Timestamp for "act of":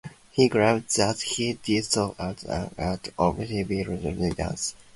2.79-3.35